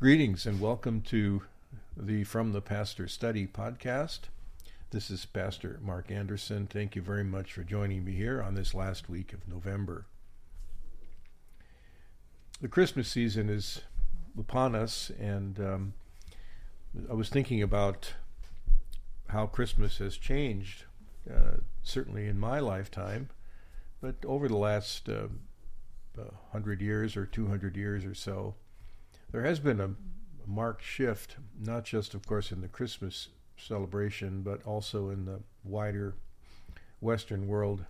[0.00, 1.42] Greetings and welcome to
[1.96, 4.22] the From the Pastor Study podcast.
[4.90, 6.66] This is Pastor Mark Anderson.
[6.66, 10.04] Thank you very much for joining me here on this last week of November.
[12.60, 13.82] The Christmas season is
[14.36, 15.94] upon us, and um,
[17.08, 18.14] I was thinking about
[19.28, 20.84] how Christmas has changed,
[21.32, 23.30] uh, certainly in my lifetime,
[24.02, 25.28] but over the last uh,
[26.16, 28.56] 100 years or 200 years or so
[29.34, 29.90] there has been a,
[30.46, 36.14] marked shift, not just, of course, in the Christmas celebration, but also in the wider
[37.00, 37.84] Western world,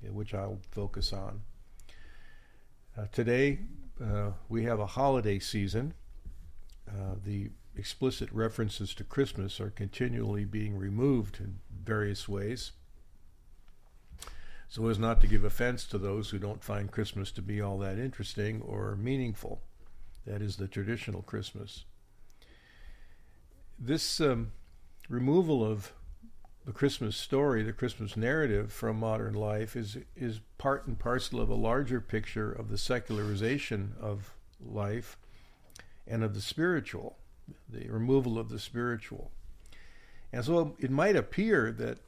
[0.00, 1.42] which I'll focus on.
[2.96, 3.58] Uh, today,
[4.02, 5.92] uh, we have a holiday season.
[6.88, 12.72] Uh, the explicit references to Christmas are continually being removed in various ways
[14.70, 17.76] so as not to give offense to those who don't find Christmas to be all
[17.78, 19.60] that interesting or meaningful.
[20.26, 21.84] That is the traditional Christmas.
[23.78, 24.52] This um,
[25.08, 25.92] removal of
[26.66, 31.48] the Christmas story, the Christmas narrative from modern life is is part and parcel of
[31.48, 35.16] a larger picture of the secularization of life
[36.06, 37.16] and of the spiritual,
[37.68, 39.30] the removal of the spiritual.
[40.32, 41.98] And so it might appear that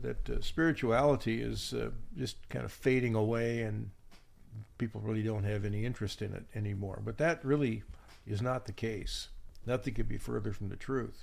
[0.00, 3.90] that uh, spirituality is uh, just kind of fading away and
[4.78, 7.00] people really don't have any interest in it anymore.
[7.04, 7.82] But that really
[8.26, 9.28] is not the case.
[9.66, 11.22] Nothing could be further from the truth.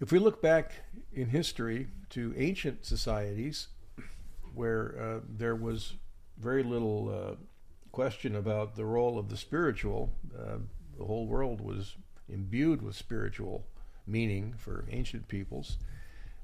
[0.00, 0.72] If we look back
[1.12, 3.68] in history to ancient societies
[4.54, 5.94] where uh, there was
[6.38, 7.34] very little uh,
[7.92, 10.56] question about the role of the spiritual, uh,
[10.96, 11.96] the whole world was
[12.28, 13.66] imbued with spiritual
[14.06, 15.76] meaning for ancient peoples.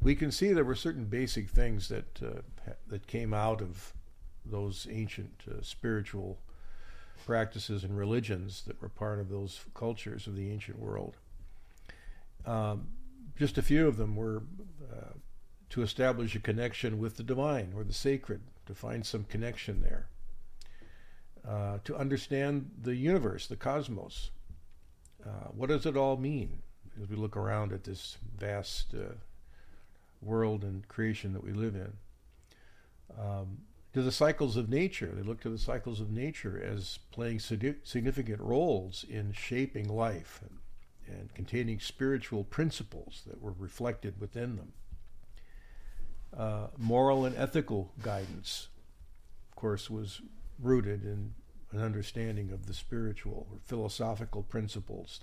[0.07, 3.93] We can see there were certain basic things that uh, that came out of
[4.45, 6.39] those ancient uh, spiritual
[7.25, 11.17] practices and religions that were part of those cultures of the ancient world.
[12.47, 12.87] Um,
[13.37, 14.45] just a few of them were
[14.93, 15.15] uh,
[15.71, 20.07] to establish a connection with the divine or the sacred, to find some connection there,
[21.45, 24.31] uh, to understand the universe, the cosmos.
[25.27, 26.63] Uh, what does it all mean
[27.03, 29.15] as we look around at this vast uh,
[30.23, 31.93] world and creation that we live in?
[33.19, 33.59] Um,
[33.97, 35.11] to the cycles of nature.
[35.15, 41.17] They look to the cycles of nature as playing significant roles in shaping life and,
[41.17, 44.73] and containing spiritual principles that were reflected within them.
[46.37, 48.69] Uh, moral and ethical guidance,
[49.49, 50.21] of course, was
[50.59, 51.33] rooted in
[51.73, 55.21] an understanding of the spiritual or philosophical principles,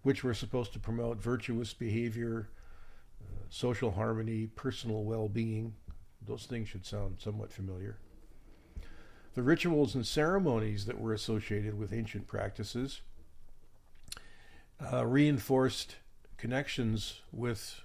[0.00, 2.48] which were supposed to promote virtuous behavior,
[3.52, 5.74] social harmony, personal well being,
[6.26, 7.98] those things should sound somewhat familiar.
[9.34, 13.02] The rituals and ceremonies that were associated with ancient practices
[14.92, 15.96] uh, reinforced
[16.38, 17.82] connections with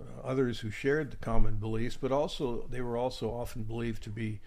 [0.00, 4.10] uh, others who shared the common beliefs, but also they were also often believed to
[4.10, 4.40] be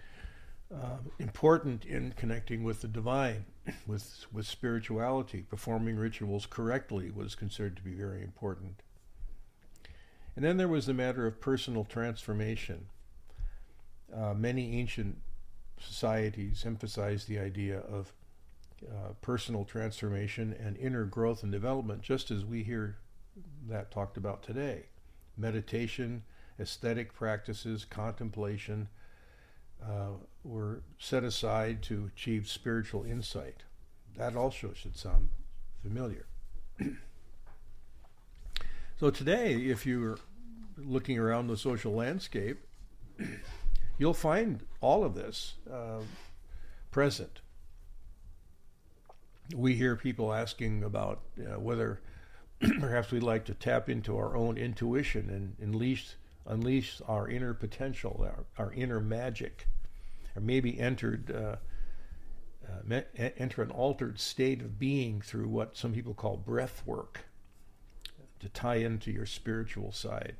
[0.74, 3.44] uh, important in connecting with the divine,
[3.86, 5.42] with with spirituality.
[5.42, 8.82] Performing rituals correctly was considered to be very important.
[10.36, 12.86] And then there was the matter of personal transformation.
[14.14, 15.16] Uh, many ancient
[15.80, 18.12] societies emphasized the idea of
[18.86, 22.98] uh, personal transformation and inner growth and development, just as we hear
[23.66, 24.84] that talked about today.
[25.36, 26.22] Meditation,
[26.60, 28.88] aesthetic practices, contemplation
[29.82, 30.10] uh,
[30.44, 33.64] were set aside to achieve spiritual insight.
[34.16, 35.30] That also should sound
[35.82, 36.26] familiar.
[38.98, 40.18] so, today, if you're
[40.78, 42.58] looking around the social landscape,
[43.98, 46.00] you'll find all of this uh,
[46.90, 47.40] present.
[49.54, 52.00] We hear people asking about uh, whether
[52.80, 56.14] perhaps we'd like to tap into our own intuition and unleash,
[56.46, 59.66] unleash our inner potential, our, our inner magic,
[60.34, 61.30] or maybe entered.
[61.30, 61.56] Uh,
[62.90, 67.20] uh, enter an altered state of being through what some people call breath work
[68.40, 70.36] to tie into your spiritual side.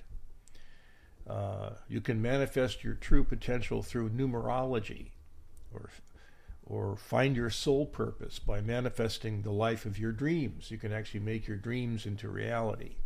[1.28, 5.10] Uh, you can manifest your true potential through numerology
[5.72, 5.90] or
[6.68, 10.68] or find your soul purpose by manifesting the life of your dreams.
[10.70, 12.96] You can actually make your dreams into reality.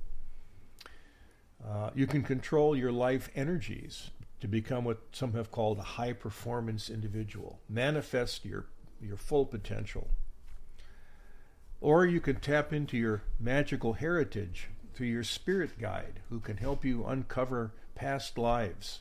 [1.63, 4.11] Uh, you can control your life energies
[4.41, 7.61] to become what some have called a high performance individual.
[7.69, 8.65] Manifest your,
[8.99, 10.09] your full potential.
[11.83, 16.85] Or you can tap into your magical heritage through your spirit guide who can help
[16.85, 19.01] you uncover past lives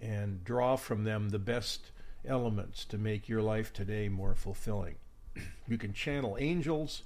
[0.00, 1.90] and draw from them the best
[2.26, 4.96] elements to make your life today more fulfilling.
[5.68, 7.02] you can channel angels,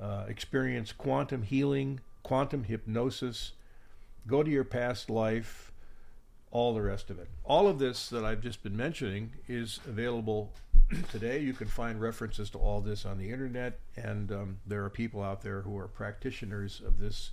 [0.00, 3.52] uh, experience quantum healing, quantum hypnosis,
[4.26, 5.72] go to your past life,
[6.50, 7.28] all the rest of it.
[7.44, 10.52] All of this that I've just been mentioning is available
[11.10, 11.40] today.
[11.40, 15.22] You can find references to all this on the internet, and um, there are people
[15.22, 17.30] out there who are practitioners of this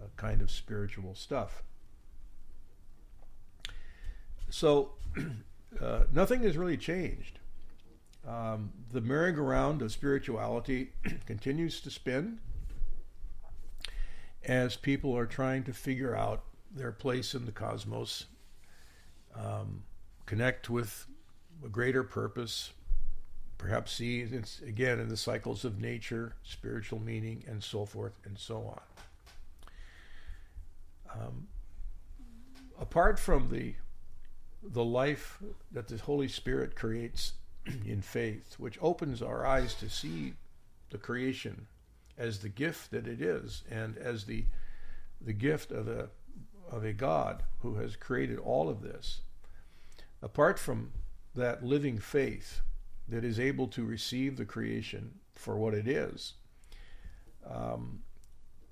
[0.00, 1.62] uh, kind of spiritual stuff.
[4.48, 4.92] So,
[5.80, 7.38] uh, nothing has really changed.
[8.26, 10.92] Um, the merry-go-round of spirituality
[11.26, 12.40] continues to spin
[14.44, 18.26] as people are trying to figure out their place in the cosmos,
[19.34, 19.82] um,
[20.26, 21.06] connect with
[21.64, 22.72] a greater purpose,
[23.58, 24.22] perhaps see
[24.66, 28.74] again in the cycles of nature, spiritual meaning, and so forth and so
[31.14, 31.22] on.
[31.22, 31.48] Um,
[32.80, 33.74] apart from the
[34.62, 35.38] the life
[35.72, 37.32] that the Holy Spirit creates
[37.86, 40.34] in faith, which opens our eyes to see
[40.90, 41.66] the creation
[42.18, 44.44] as the gift that it is, and as the
[45.20, 46.08] the gift of a
[46.70, 49.22] of a God who has created all of this.
[50.22, 50.92] Apart from
[51.34, 52.60] that living faith
[53.08, 56.34] that is able to receive the creation for what it is,
[57.48, 58.00] um,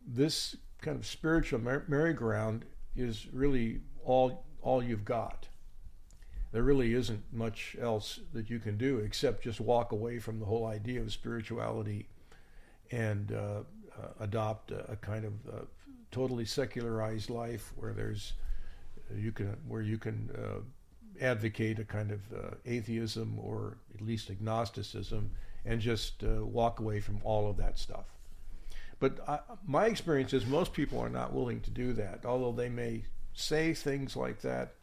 [0.07, 2.65] this kind of spiritual merry-go-round
[2.97, 5.47] is really all all you've got.
[6.51, 10.47] There really isn't much else that you can do except just walk away from the
[10.47, 12.09] whole idea of spirituality
[12.91, 13.61] and uh,
[13.99, 15.65] uh, adopt a, a, kind of uh,
[16.11, 18.33] totally secularized life where there's
[19.15, 20.61] you can where you can uh,
[21.21, 25.31] advocate a kind of uh, atheism or at least agnosticism
[25.65, 28.07] and just uh, walk away from all of that stuff.
[29.01, 32.69] But I, my experience is most people are not willing to do that, although they
[32.69, 33.05] may
[33.35, 34.75] say things like that.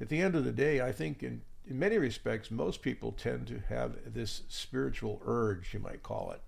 [0.00, 3.46] At the end of the day, I think in in many respects, most people tend
[3.46, 6.40] to have this spiritual urge, you might call it,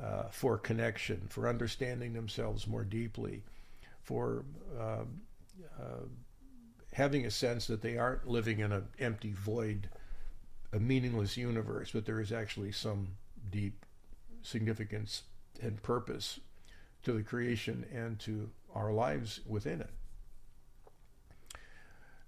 [0.00, 3.42] uh, for connection, for understanding themselves more deeply,
[4.02, 4.44] for
[4.78, 5.04] uh,
[5.80, 6.04] uh,
[6.92, 9.88] having a sense that they aren't living in an empty void,
[10.72, 13.08] a meaningless universe, but there is actually some
[13.50, 13.84] deep
[14.42, 15.22] significance
[15.60, 16.40] and purpose
[17.02, 19.90] to the creation and to our lives within it.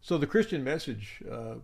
[0.00, 1.54] So the Christian message uh,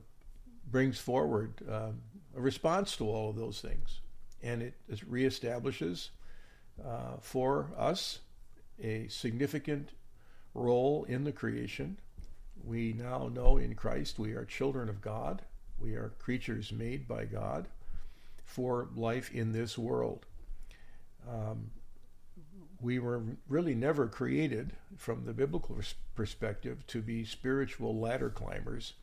[0.70, 1.90] brings forward uh,
[2.36, 4.00] a response to all of those things
[4.42, 6.10] and it reestablishes
[6.84, 8.20] uh, for us
[8.82, 9.90] a significant
[10.54, 11.98] role in the creation.
[12.64, 15.42] We now know in Christ we are children of God.
[15.78, 17.68] We are creatures made by God
[18.44, 20.26] for life in this world.
[21.28, 21.70] Um,
[22.80, 25.78] we were really never created, from the biblical
[26.14, 28.94] perspective, to be spiritual ladder climbers,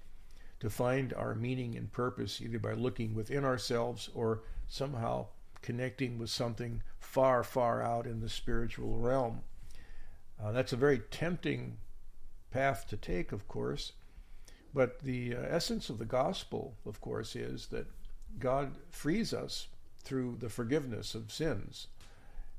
[0.60, 5.28] to find our meaning and purpose either by looking within ourselves or somehow
[5.62, 9.42] connecting with something far, far out in the spiritual realm.
[10.44, 11.78] Uh, that's a very tempting
[12.58, 13.94] path to take, of course.
[14.74, 17.86] But the uh, essence of the gospel, of course, is that
[18.40, 19.68] God frees us
[20.04, 21.88] through the forgiveness of sins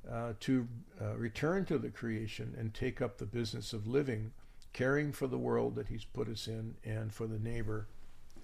[0.08, 0.68] uh, to
[1.00, 4.30] uh, return to the creation and take up the business of living,
[4.72, 7.88] caring for the world that He's put us in and for the neighbor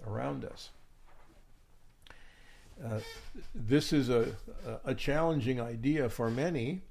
[0.05, 0.71] around us.
[2.83, 2.99] Uh,
[3.53, 4.35] this is a,
[4.83, 6.81] a challenging idea for many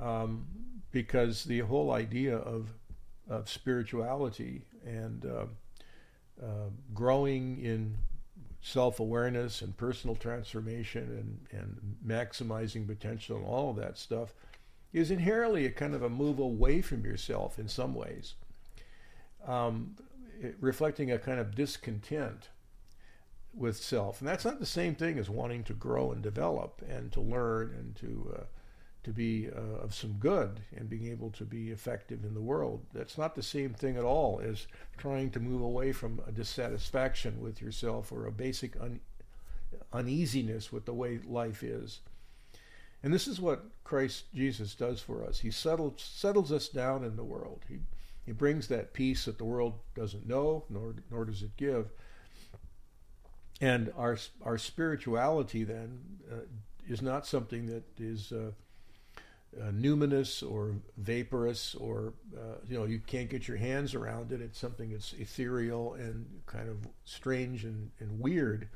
[0.00, 0.46] um,
[0.90, 2.68] because the whole idea of,
[3.32, 5.46] of spirituality and uh,
[6.42, 7.96] uh, growing in
[8.60, 11.02] self awareness and personal transformation
[11.52, 14.34] and, and maximizing potential and all of that stuff
[14.92, 18.34] is inherently a kind of a move away from yourself in some ways,
[19.46, 19.96] um,
[20.60, 22.50] reflecting a kind of discontent
[23.54, 27.10] with self, and that's not the same thing as wanting to grow and develop and
[27.12, 28.44] to learn and to uh,
[29.04, 32.84] to be uh, of some good and being able to be effective in the world.
[32.92, 34.66] That's not the same thing at all as
[34.96, 39.00] trying to move away from a dissatisfaction with yourself or a basic un-
[39.92, 42.00] uneasiness with the way life is.
[43.02, 45.40] And this is what Christ Jesus does for us.
[45.40, 47.62] He settles settles us down in the world.
[47.68, 47.78] He
[48.24, 51.90] he brings that peace that the world doesn't know, nor nor does it give
[53.62, 56.40] and our our spirituality then uh,
[56.88, 58.50] is not something that is uh,
[59.60, 64.40] uh, numinous or vaporous or uh, you know you can't get your hands around it.
[64.40, 68.68] It's something that's ethereal and kind of strange and, and weird.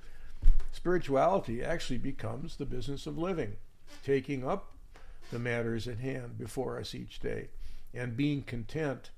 [0.73, 3.57] Spirituality actually becomes the business of living,
[4.05, 4.73] taking up
[5.31, 7.49] the matters at hand before us each day,
[7.95, 9.11] and being content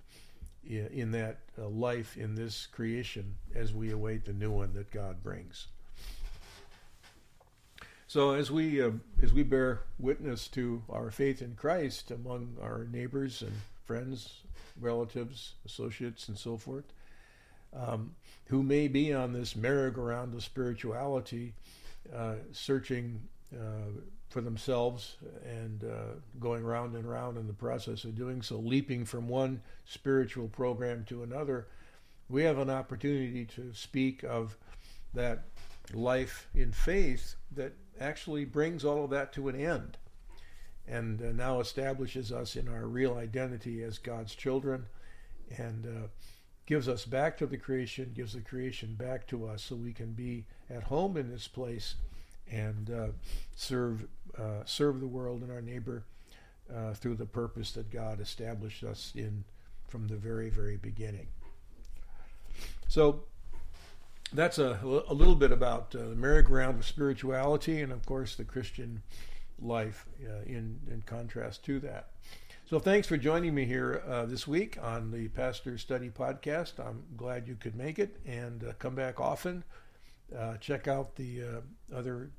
[0.65, 5.23] in that uh, life in this creation as we await the new one that God
[5.23, 5.69] brings.
[8.09, 12.87] So as we uh, as we bear witness to our faith in Christ among our
[12.91, 13.53] neighbors and
[13.85, 14.41] friends,
[14.81, 16.87] relatives, associates, and so forth,
[17.77, 18.15] um,
[18.47, 21.53] who may be on this merry-go-round of spirituality,
[22.15, 23.21] uh, searching
[23.55, 23.91] uh,
[24.31, 29.05] for themselves and uh, going round and round in the process of doing so, leaping
[29.05, 31.67] from one spiritual program to another,
[32.31, 34.57] we have an opportunity to speak of
[35.13, 35.45] that
[35.95, 39.97] life in faith that actually brings all of that to an end
[40.87, 44.87] and uh, now establishes us in our real identity as God's children
[45.57, 46.09] and uh,
[46.67, 50.13] gives us back to the creation, gives the creation back to us so we can
[50.13, 51.95] be at home in this place
[52.51, 53.09] and uh,
[53.55, 54.07] serve
[54.39, 56.05] uh, serve the world and our neighbor
[56.75, 59.45] uh, through the purpose that God established us in
[59.89, 61.29] from the very very beginning.
[62.89, 63.25] So
[64.33, 68.45] that's a, a little bit about uh, the merry-go-round of spirituality and, of course, the
[68.45, 69.03] Christian
[69.61, 72.11] life uh, in, in contrast to that.
[72.69, 76.79] So, thanks for joining me here uh, this week on the Pastor Study Podcast.
[76.79, 79.65] I'm glad you could make it and uh, come back often.
[80.37, 82.31] Uh, check out the uh, other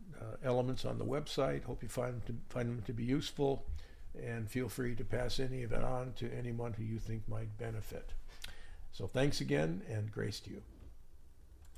[0.43, 1.63] elements on the website.
[1.63, 3.65] Hope you find to, find them to be useful
[4.23, 7.57] and feel free to pass any of it on to anyone who you think might
[7.57, 8.13] benefit.
[8.91, 10.61] So, thanks again and grace to you.